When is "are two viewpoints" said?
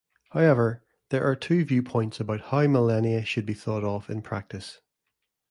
1.29-2.19